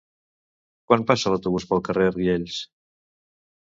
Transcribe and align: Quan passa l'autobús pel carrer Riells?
Quan 0.87 1.05
passa 1.13 1.35
l'autobús 1.35 1.69
pel 1.75 1.87
carrer 1.91 2.11
Riells? 2.19 2.61